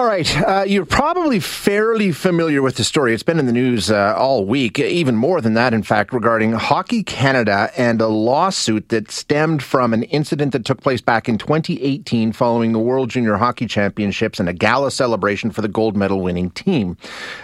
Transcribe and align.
All 0.00 0.06
right. 0.06 0.40
Uh, 0.40 0.64
you're 0.66 0.86
probably 0.86 1.40
fairly 1.40 2.10
familiar 2.10 2.62
with 2.62 2.76
the 2.76 2.84
story. 2.84 3.12
It's 3.12 3.22
been 3.22 3.38
in 3.38 3.44
the 3.44 3.52
news 3.52 3.90
uh, 3.90 4.14
all 4.16 4.46
week, 4.46 4.78
even 4.78 5.14
more 5.14 5.42
than 5.42 5.52
that, 5.52 5.74
in 5.74 5.82
fact, 5.82 6.14
regarding 6.14 6.52
Hockey 6.52 7.02
Canada 7.02 7.70
and 7.76 8.00
a 8.00 8.08
lawsuit 8.08 8.88
that 8.88 9.10
stemmed 9.10 9.62
from 9.62 9.92
an 9.92 10.04
incident 10.04 10.52
that 10.52 10.64
took 10.64 10.80
place 10.80 11.02
back 11.02 11.28
in 11.28 11.36
2018 11.36 12.32
following 12.32 12.72
the 12.72 12.78
World 12.78 13.10
Junior 13.10 13.36
Hockey 13.36 13.66
Championships 13.66 14.40
and 14.40 14.48
a 14.48 14.54
gala 14.54 14.90
celebration 14.90 15.50
for 15.50 15.60
the 15.60 15.68
gold 15.68 15.98
medal 15.98 16.22
winning 16.22 16.48
team. 16.48 16.96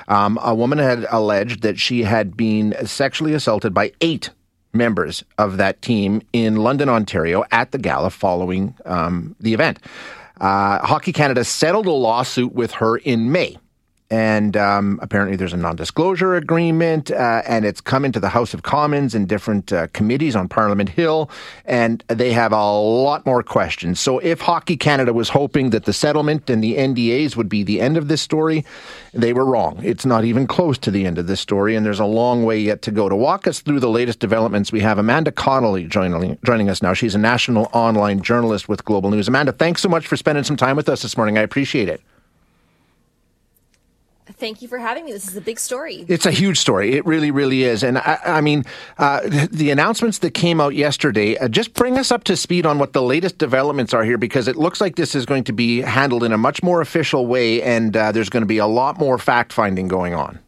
Um, 0.09 0.39
a 0.43 0.55
woman 0.55 0.79
had 0.79 1.07
alleged 1.11 1.61
that 1.61 1.79
she 1.79 2.05
had 2.05 2.39
been 2.39 2.75
sexually 2.87 3.35
assaulted 3.35 3.75
by 3.75 3.93
eight 4.01 4.31
members 4.73 5.25
of 5.37 5.59
that 5.59 5.83
team 5.83 6.23
in 6.33 6.57
London, 6.57 6.89
Ontario 6.89 7.45
at 7.51 7.73
the 7.73 7.79
gala 7.79 8.09
following 8.09 8.75
um, 8.87 9.37
the 9.41 9.53
event. 9.53 9.79
Uh, 10.41 10.85
Hockey 10.87 11.13
Canada 11.13 11.45
settled 11.45 11.87
a 11.87 11.91
lawsuit 11.91 12.53
with 12.53 12.73
her 12.73 12.97
in 12.97 13.33
May. 13.33 13.57
And 14.09 14.57
um, 14.57 15.01
apparently, 15.03 15.37
there's 15.37 15.53
a 15.53 15.57
non 15.57 15.75
disclosure 15.75 16.37
agreement, 16.37 17.11
uh, 17.11 17.43
and 17.45 17.65
it's 17.65 17.81
come 17.81 18.05
into 18.05 18.21
the 18.21 18.29
House 18.29 18.55
of 18.55 18.63
Commons 18.63 19.17
in 19.17 19.27
different 19.27 19.73
uh, 19.73 19.89
committees 19.89 20.37
on 20.37 20.49
Parliament 20.49 20.91
Hill, 20.91 21.29
and 21.65 22.05
they 22.07 22.33
have 22.33 22.53
a 22.53 22.73
lot 22.73 23.27
more 23.27 23.43
questions. 23.43 23.99
So, 23.99 24.21
if 24.21 24.41
Hockey 24.41 24.77
Canada 24.77 25.13
was 25.13 25.31
hoping 25.31 25.71
that 25.71 25.87
the 25.87 25.93
settlement 25.93 26.49
and 26.49 26.63
the 26.63 26.77
NDAs 26.77 27.35
would 27.35 27.49
be 27.49 27.65
the 27.65 27.81
end 27.81 27.97
of 27.97 28.07
this 28.07 28.23
story, 28.23 28.65
they 29.13 29.33
were 29.33 29.45
wrong. 29.45 29.81
It's 29.83 30.07
not 30.07 30.25
even 30.25 30.47
close 30.47 30.79
to 30.79 30.93
the 30.93 31.05
end 31.05 31.19
of 31.19 31.27
this 31.27 31.41
story, 31.41 31.75
and 31.75 31.85
there's 31.85 32.01
a 32.01 32.05
long 32.05 32.45
way 32.45 32.61
yet 32.61 32.83
to 32.83 32.93
go. 32.93 33.09
To 33.09 33.17
walk 33.17 33.49
us 33.49 33.59
through 33.59 33.81
the 33.81 33.91
latest 33.91 34.21
developments, 34.21 34.71
we 34.71 34.81
have 34.81 34.99
Amanda 34.99 35.33
Connolly 35.33 35.85
joining, 35.85 36.39
joining 36.45 36.71
us 36.71 36.81
now. 36.81 36.95
She's 36.95 37.17
a 37.17 37.19
national 37.19 37.69
online 37.73 38.23
journalist 38.23 38.69
with 38.69 38.85
Global 38.85 39.11
News. 39.11 39.27
Amanda, 39.27 39.51
thanks 39.51 39.83
so 39.83 39.89
much 39.89 40.07
for 40.07 40.17
spending 40.17 40.45
some 40.45 40.57
time 40.57 40.77
with 40.77 40.89
us 40.89 41.03
this 41.03 41.17
morning. 41.17 41.39
I 41.39 41.43
appreciate 41.43 41.89
it. 41.89 42.01
Thank 44.39 44.61
you 44.61 44.69
for 44.69 44.79
having 44.79 45.07
me. 45.07 45.13
This 45.13 45.29
is 45.29 45.37
a 45.37 45.41
big 45.41 45.59
story. 45.59 46.05
It's 46.09 46.27
a 46.27 46.31
huge 46.31 46.59
story. 46.59 46.95
It 46.95 47.07
really, 47.07 47.31
really 47.31 47.63
is. 47.63 47.83
And 47.83 47.97
I, 47.97 48.19
I 48.25 48.41
mean, 48.43 48.65
uh, 48.99 49.21
the 49.51 49.71
announcements 49.71 50.19
that 50.19 50.35
came 50.35 50.61
out 50.61 50.75
yesterday, 50.75 51.39
uh, 51.39 51.49
just 51.49 51.73
bring 51.73 51.97
us 51.99 52.13
up 52.13 52.25
to 52.25 52.37
speed 52.37 52.67
on 52.67 52.79
what 52.79 52.93
the 52.93 53.03
latest 53.03 53.39
developments 53.39 53.95
are 53.95 54.05
here, 54.05 54.19
because 54.19 54.47
it 54.47 54.57
looks 54.57 54.81
like 54.81 54.97
this 54.97 55.15
is 55.15 55.25
going 55.25 55.45
to 55.45 55.53
be 55.53 55.81
handled 55.81 56.23
in 56.23 56.33
a 56.33 56.39
much 56.39 56.63
more 56.63 56.83
official 56.83 57.27
way, 57.27 57.63
and 57.63 57.97
uh, 57.97 58.13
there's 58.13 58.29
going 58.29 58.43
to 58.43 58.47
be 58.47 58.59
a 58.59 58.67
lot 58.67 58.99
more 58.99 59.17
fact 59.17 59.55
finding 59.55 59.89
going 59.89 60.13
on. 60.13 60.39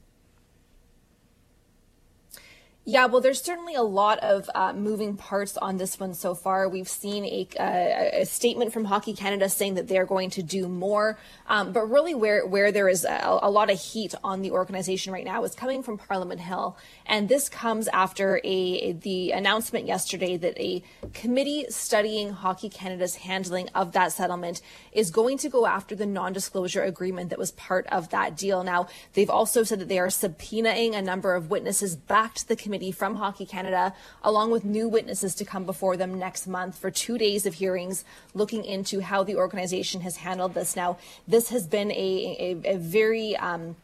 Yeah, 2.88 3.04
well, 3.04 3.20
there's 3.20 3.42
certainly 3.42 3.74
a 3.74 3.82
lot 3.82 4.18
of 4.20 4.48
uh, 4.54 4.72
moving 4.72 5.14
parts 5.14 5.58
on 5.58 5.76
this 5.76 6.00
one 6.00 6.14
so 6.14 6.34
far. 6.34 6.70
We've 6.70 6.88
seen 6.88 7.22
a, 7.26 7.46
uh, 7.60 8.22
a, 8.22 8.24
statement 8.24 8.72
from 8.72 8.86
Hockey 8.86 9.12
Canada 9.12 9.50
saying 9.50 9.74
that 9.74 9.88
they're 9.88 10.06
going 10.06 10.30
to 10.30 10.42
do 10.42 10.68
more, 10.68 11.18
um, 11.48 11.72
but 11.72 11.82
really 11.90 12.14
where 12.14 12.46
where 12.46 12.72
there 12.72 12.88
is 12.88 13.04
a, 13.04 13.40
a, 13.42 13.50
lot 13.50 13.70
of 13.70 13.78
heat 13.78 14.14
on 14.24 14.40
the 14.40 14.52
organization 14.52 15.12
right 15.12 15.26
now 15.26 15.44
is 15.44 15.54
coming 15.54 15.82
from 15.82 15.98
Parliament 15.98 16.40
Hill, 16.40 16.78
and 17.04 17.28
this 17.28 17.50
comes 17.50 17.88
after 17.88 18.40
a 18.42 18.92
the 18.92 19.32
announcement 19.32 19.86
yesterday 19.86 20.38
that 20.38 20.58
a 20.58 20.82
committee 21.12 21.66
studying 21.68 22.30
Hockey 22.30 22.70
Canada's 22.70 23.16
handling 23.16 23.68
of 23.74 23.92
that 23.92 24.12
settlement 24.12 24.62
is 24.92 25.10
going 25.10 25.36
to 25.36 25.50
go 25.50 25.66
after 25.66 25.94
the 25.94 26.06
non-disclosure 26.06 26.84
agreement 26.84 27.28
that 27.28 27.38
was 27.38 27.52
part 27.52 27.86
of 27.88 28.08
that 28.08 28.34
deal. 28.34 28.64
Now, 28.64 28.88
they've 29.12 29.28
also 29.28 29.62
said 29.62 29.78
that 29.78 29.88
they 29.88 29.98
are 29.98 30.08
subpoenaing 30.08 30.94
a 30.94 31.02
number 31.02 31.34
of 31.34 31.50
witnesses 31.50 31.94
back 31.94 32.34
to 32.36 32.48
the 32.48 32.56
committee 32.56 32.77
committee 32.78 32.92
from 32.92 33.16
Hockey 33.16 33.44
Canada, 33.44 33.92
along 34.22 34.52
with 34.52 34.64
new 34.64 34.88
witnesses 34.88 35.34
to 35.34 35.44
come 35.44 35.64
before 35.64 35.96
them 35.96 36.16
next 36.16 36.46
month 36.46 36.78
for 36.78 36.92
two 36.92 37.18
days 37.18 37.44
of 37.44 37.54
hearings 37.54 38.04
looking 38.34 38.64
into 38.64 39.00
how 39.00 39.24
the 39.24 39.34
organization 39.34 40.02
has 40.02 40.18
handled 40.18 40.54
this. 40.54 40.76
Now, 40.76 40.96
this 41.26 41.48
has 41.50 41.66
been 41.66 41.90
a, 41.90 42.62
a, 42.64 42.74
a 42.74 42.78
very 42.78 43.36
um, 43.36 43.74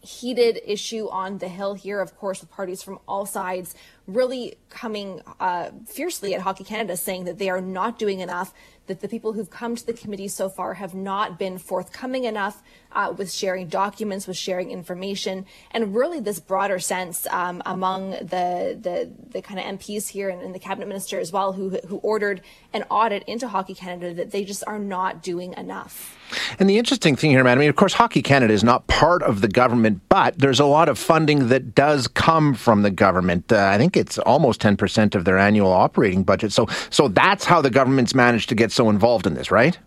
heated 0.00 0.60
issue 0.64 1.08
on 1.10 1.38
the 1.38 1.48
Hill 1.48 1.74
here, 1.74 2.00
of 2.00 2.16
course, 2.16 2.40
with 2.40 2.50
parties 2.50 2.82
from 2.82 2.98
all 3.06 3.26
sides 3.26 3.74
really 4.08 4.56
coming 4.70 5.20
uh, 5.38 5.70
fiercely 5.86 6.34
at 6.34 6.40
Hockey 6.40 6.64
Canada, 6.64 6.96
saying 6.96 7.24
that 7.24 7.38
they 7.38 7.50
are 7.50 7.60
not 7.60 7.98
doing 7.98 8.20
enough, 8.20 8.52
that 8.86 9.00
the 9.00 9.08
people 9.08 9.34
who've 9.34 9.50
come 9.50 9.76
to 9.76 9.86
the 9.86 9.92
committee 9.92 10.28
so 10.28 10.48
far 10.48 10.74
have 10.74 10.94
not 10.94 11.38
been 11.38 11.58
forthcoming 11.58 12.24
enough 12.24 12.62
uh, 12.92 13.14
with 13.16 13.30
sharing 13.30 13.68
documents, 13.68 14.26
with 14.26 14.36
sharing 14.36 14.70
information, 14.70 15.44
and 15.70 15.94
really 15.94 16.20
this 16.20 16.40
broader 16.40 16.78
sense 16.78 17.26
um, 17.26 17.62
among 17.66 18.12
the, 18.12 18.78
the, 18.80 19.10
the 19.30 19.42
kind 19.42 19.60
of 19.60 19.78
MPs 19.78 20.08
here 20.08 20.30
and, 20.30 20.42
and, 20.42 20.54
the 20.54 20.58
cabinet 20.58 20.88
minister 20.88 21.20
as 21.20 21.30
well, 21.30 21.52
who 21.52 21.78
who 21.86 21.98
ordered 21.98 22.40
an 22.72 22.84
audit 22.90 23.22
into 23.24 23.46
Hockey 23.46 23.74
Canada, 23.74 24.14
that 24.14 24.30
they 24.30 24.42
just 24.42 24.64
are 24.66 24.78
not 24.78 25.22
doing 25.22 25.52
enough. 25.58 26.16
And 26.58 26.68
the 26.68 26.78
interesting 26.78 27.16
thing 27.16 27.30
here, 27.30 27.40
Amanda, 27.40 27.60
I 27.60 27.60
mean, 27.60 27.70
of 27.70 27.76
course, 27.76 27.94
Hockey 27.94 28.22
Canada 28.22 28.52
is 28.52 28.64
not 28.64 28.86
part 28.86 29.22
of 29.22 29.40
the 29.42 29.48
government, 29.48 30.00
but 30.08 30.38
there's 30.38 30.60
a 30.60 30.64
lot 30.64 30.88
of 30.88 30.98
funding 30.98 31.48
that 31.48 31.74
does 31.74 32.08
come 32.08 32.54
from 32.54 32.82
the 32.82 32.90
government. 32.90 33.52
Uh, 33.52 33.66
I 33.66 33.78
think 33.78 33.96
it's 33.98 34.18
almost 34.18 34.60
10% 34.60 35.14
of 35.14 35.24
their 35.24 35.38
annual 35.38 35.72
operating 35.72 36.22
budget. 36.22 36.52
So, 36.52 36.66
so 36.90 37.08
that's 37.08 37.44
how 37.44 37.60
the 37.60 37.70
government's 37.70 38.14
managed 38.14 38.48
to 38.50 38.54
get 38.54 38.72
so 38.72 38.90
involved 38.90 39.26
in 39.26 39.34
this, 39.34 39.50
right? 39.50 39.78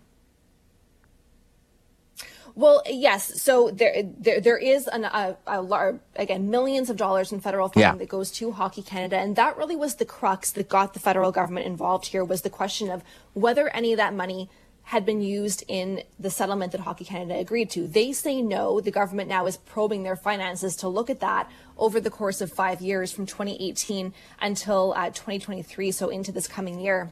Well, 2.54 2.82
yes. 2.86 3.40
So 3.40 3.70
there, 3.70 4.02
there, 4.18 4.40
there 4.40 4.58
is 4.58 4.86
an, 4.88 5.04
a, 5.04 5.36
a 5.46 5.62
large, 5.62 6.00
again, 6.16 6.50
millions 6.50 6.90
of 6.90 6.96
dollars 6.96 7.32
in 7.32 7.40
federal 7.40 7.68
funding 7.68 7.92
yeah. 7.92 7.94
that 7.96 8.08
goes 8.08 8.30
to 8.32 8.52
Hockey 8.52 8.82
Canada, 8.82 9.16
and 9.16 9.36
that 9.36 9.56
really 9.56 9.76
was 9.76 9.96
the 9.96 10.04
crux 10.04 10.50
that 10.52 10.68
got 10.68 10.92
the 10.92 11.00
federal 11.00 11.32
government 11.32 11.66
involved 11.66 12.06
here. 12.06 12.24
Was 12.24 12.42
the 12.42 12.50
question 12.50 12.90
of 12.90 13.02
whether 13.32 13.68
any 13.70 13.92
of 13.92 13.96
that 13.96 14.12
money 14.12 14.50
had 14.84 15.06
been 15.06 15.20
used 15.20 15.64
in 15.68 16.02
the 16.18 16.30
settlement 16.30 16.72
that 16.72 16.80
Hockey 16.82 17.04
Canada 17.04 17.38
agreed 17.38 17.70
to. 17.70 17.86
They 17.86 18.12
say 18.12 18.42
no. 18.42 18.80
The 18.80 18.90
government 18.90 19.28
now 19.28 19.46
is 19.46 19.56
probing 19.56 20.02
their 20.02 20.16
finances 20.16 20.76
to 20.76 20.88
look 20.88 21.08
at 21.08 21.20
that 21.20 21.50
over 21.78 22.00
the 22.00 22.10
course 22.10 22.40
of 22.40 22.52
five 22.52 22.80
years 22.80 23.12
from 23.12 23.26
2018 23.26 24.12
until 24.40 24.92
uh, 24.96 25.06
2023, 25.06 25.90
so 25.92 26.08
into 26.08 26.32
this 26.32 26.46
coming 26.46 26.80
year. 26.80 27.10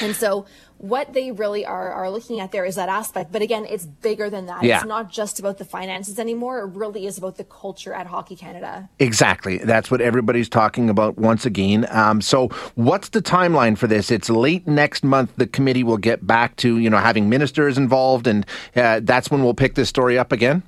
And 0.00 0.14
so 0.14 0.46
what 0.78 1.12
they 1.12 1.32
really 1.32 1.64
are, 1.64 1.92
are 1.92 2.10
looking 2.10 2.40
at 2.40 2.52
there 2.52 2.64
is 2.64 2.74
that 2.74 2.88
aspect. 2.88 3.32
But 3.32 3.42
again, 3.42 3.64
it's 3.68 3.86
bigger 3.86 4.28
than 4.28 4.46
that. 4.46 4.64
Yeah. 4.64 4.78
It's 4.78 4.86
not 4.86 5.10
just 5.10 5.38
about 5.38 5.58
the 5.58 5.64
finances 5.64 6.18
anymore. 6.18 6.60
It 6.60 6.76
really 6.76 7.06
is 7.06 7.16
about 7.16 7.36
the 7.36 7.44
culture 7.44 7.92
at 7.92 8.06
Hockey 8.06 8.36
Canada. 8.36 8.88
Exactly. 8.98 9.58
That's 9.58 9.90
what 9.90 10.00
everybody's 10.00 10.48
talking 10.48 10.90
about 10.90 11.16
once 11.16 11.46
again. 11.46 11.86
Um, 11.90 12.20
so 12.20 12.48
what's 12.74 13.10
the 13.10 13.22
timeline 13.22 13.78
for 13.78 13.86
this? 13.86 14.10
It's 14.10 14.28
late 14.28 14.66
next 14.66 15.04
month. 15.04 15.32
The 15.36 15.46
committee 15.46 15.84
will 15.84 15.96
get 15.96 16.26
back 16.26 16.56
to, 16.56 16.78
you 16.78 16.90
know, 16.90 16.98
having 16.98 17.28
ministers 17.28 17.78
involved. 17.78 18.26
And 18.26 18.44
uh, 18.76 19.00
that's 19.02 19.30
when 19.30 19.42
we'll 19.42 19.54
pick 19.54 19.76
this 19.76 19.88
story 19.88 20.18
up 20.18 20.32
again? 20.32 20.62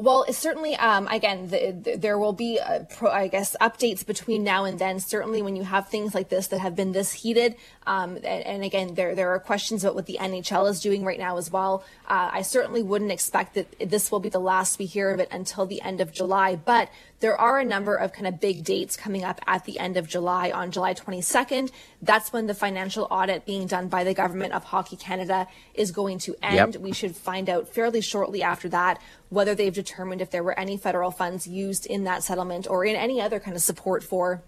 Well, 0.00 0.24
certainly, 0.32 0.76
um, 0.76 1.08
again, 1.08 1.48
the, 1.48 1.72
the, 1.72 1.96
there 1.96 2.18
will 2.18 2.32
be, 2.32 2.58
uh, 2.58 2.84
pro, 2.84 3.10
I 3.10 3.28
guess, 3.28 3.54
updates 3.60 4.04
between 4.04 4.42
now 4.42 4.64
and 4.64 4.78
then. 4.78 4.98
Certainly, 4.98 5.42
when 5.42 5.56
you 5.56 5.62
have 5.64 5.90
things 5.90 6.14
like 6.14 6.30
this 6.30 6.46
that 6.46 6.60
have 6.60 6.74
been 6.74 6.92
this 6.92 7.12
heated, 7.12 7.54
um, 7.86 8.16
and, 8.16 8.24
and, 8.26 8.64
again, 8.64 8.94
there 8.94 9.14
there 9.14 9.28
are 9.34 9.38
questions 9.38 9.84
about 9.84 9.94
what 9.94 10.06
the 10.06 10.16
NHL 10.18 10.70
is 10.70 10.80
doing 10.80 11.04
right 11.04 11.18
now 11.18 11.36
as 11.36 11.52
well. 11.52 11.84
Uh, 12.08 12.30
I 12.32 12.40
certainly 12.40 12.82
wouldn't 12.82 13.12
expect 13.12 13.52
that 13.56 13.90
this 13.90 14.10
will 14.10 14.20
be 14.20 14.30
the 14.30 14.40
last 14.40 14.78
we 14.78 14.86
hear 14.86 15.10
of 15.10 15.20
it 15.20 15.28
until 15.30 15.66
the 15.66 15.82
end 15.82 16.00
of 16.00 16.12
July. 16.12 16.56
But 16.56 16.88
there 17.20 17.38
are 17.38 17.58
a 17.58 17.64
number 17.66 17.94
of 17.94 18.14
kind 18.14 18.26
of 18.26 18.40
big 18.40 18.64
dates 18.64 18.96
coming 18.96 19.22
up 19.22 19.42
at 19.46 19.66
the 19.66 19.78
end 19.78 19.98
of 19.98 20.08
July. 20.08 20.50
On 20.50 20.70
July 20.70 20.94
22nd, 20.94 21.70
that's 22.00 22.32
when 22.32 22.46
the 22.46 22.54
financial 22.54 23.06
audit 23.10 23.44
being 23.44 23.66
done 23.66 23.88
by 23.88 24.04
the 24.04 24.14
government 24.14 24.54
of 24.54 24.64
Hockey 24.64 24.96
Canada 24.96 25.46
is 25.74 25.90
going 25.90 26.18
to 26.20 26.34
end. 26.42 26.74
Yep. 26.74 26.82
We 26.82 26.92
should 26.92 27.14
find 27.14 27.50
out 27.50 27.68
fairly 27.68 28.00
shortly 28.00 28.42
after 28.42 28.70
that 28.70 28.98
whether 29.30 29.54
they've 29.54 29.74
determined 29.90 30.22
if 30.22 30.30
there 30.30 30.44
were 30.44 30.58
any 30.58 30.76
federal 30.76 31.10
funds 31.10 31.46
used 31.46 31.84
in 31.84 32.04
that 32.04 32.22
settlement 32.22 32.68
or 32.70 32.84
in 32.84 32.94
any 32.94 33.20
other 33.20 33.40
kind 33.40 33.56
of 33.56 33.62
support 33.62 34.04
for 34.04 34.42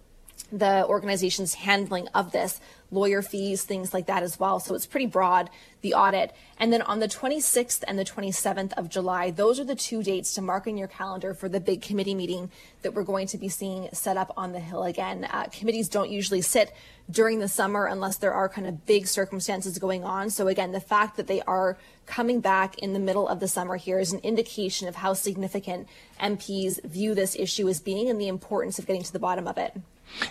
the 0.52 0.87
organization's 0.87 1.54
handling 1.54 2.08
of 2.08 2.31
this, 2.31 2.60
lawyer 2.90 3.22
fees, 3.22 3.64
things 3.64 3.94
like 3.94 4.06
that 4.06 4.22
as 4.22 4.38
well. 4.38 4.60
So 4.60 4.75
it's 4.75 4.87
pretty 4.87 5.06
broad, 5.06 5.49
the 5.81 5.94
audit. 5.94 6.32
And 6.58 6.70
then 6.70 6.82
on 6.82 7.00
the 7.00 7.08
26th 7.08 7.82
and 7.88 7.99
the 7.99 8.04
27th 8.04 8.75
of 8.75 8.90
July, 8.90 9.31
those 9.31 9.58
are 9.58 9.64
the 9.64 9.75
two 9.75 10.02
dates 10.02 10.34
to 10.34 10.43
mark 10.43 10.66
in 10.66 10.76
your 10.76 10.88
calendar 10.88 11.32
for 11.32 11.49
the 11.49 11.58
big 11.58 11.81
committee 11.81 12.14
meeting 12.14 12.50
that 12.82 12.93
we're 12.93 13.02
going 13.02 13.26
to 13.28 13.38
be 13.38 13.49
seeing 13.49 13.88
set 13.94 14.19
up 14.19 14.32
on 14.37 14.52
the 14.52 14.60
Hill 14.60 14.84
again. 14.84 15.25
Uh, 15.25 15.44
committees 15.46 15.88
don't 15.88 16.10
usually 16.10 16.43
sit 16.43 16.75
during 17.10 17.38
the 17.38 17.49
summer 17.49 17.87
unless 17.87 18.19
there 18.19 18.34
are 18.34 18.49
kind 18.49 18.66
of 18.66 18.84
big 18.84 19.06
circumstances 19.06 19.78
going 19.78 20.04
on. 20.04 20.28
So 20.28 20.49
again, 20.49 20.72
the 20.72 20.81
fact 20.81 21.16
that 21.16 21.26
they 21.26 21.40
are 21.43 21.78
coming 22.06 22.40
back 22.40 22.78
in 22.78 22.93
the 22.93 22.99
middle 22.99 23.26
of 23.26 23.40
the 23.40 23.49
summer 23.49 23.76
here 23.76 23.99
is 23.99 24.12
an 24.12 24.20
indication 24.20 24.87
of 24.87 24.96
how 24.96 25.14
significant 25.14 25.88
MPs 26.20 26.82
view 26.84 27.14
this 27.14 27.37
issue 27.37 27.69
as 27.69 27.81
being 27.81 28.10
and 28.10 28.20
the 28.20 28.28
importance 28.28 28.78
of 28.78 28.87
getting 28.87 29.02
to 29.02 29.12
the 29.12 29.19
bottom 29.19 29.49
of 29.49 29.56
it. 29.56 29.81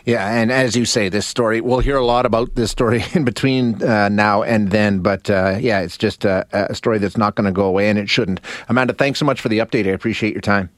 Yeah, 0.06 0.28
and 0.30 0.52
as 0.52 0.76
you 0.76 0.86
say, 0.86 1.10
this 1.10 1.26
story, 1.26 1.62
we'll 1.62 1.80
hear 1.80 1.98
a 1.98 2.06
lot 2.06 2.26
about 2.26 2.56
this 2.56 2.72
story 2.72 3.04
in 3.14 3.24
between 3.24 3.82
uh, 3.84 4.10
now 4.10 4.44
and 4.44 4.72
then, 4.72 5.00
but 5.00 5.30
uh, 5.30 5.58
yeah, 5.60 5.82
it's 5.82 5.98
just 5.98 6.26
a, 6.26 6.46
a 6.52 6.76
story 6.76 6.98
that's 6.98 7.18
not 7.18 7.36
going 7.36 7.46
to 7.46 7.52
go 7.52 7.66
away, 7.66 7.90
and 7.90 8.00
it 8.00 8.10
shouldn't. 8.10 8.42
Amanda, 8.70 8.94
thanks 8.94 9.20
so 9.20 9.26
much 9.26 9.42
for 9.42 9.50
the 9.50 9.60
update. 9.60 9.88
I 9.88 9.92
appreciate 9.92 10.34
your 10.34 10.42
time. 10.42 10.70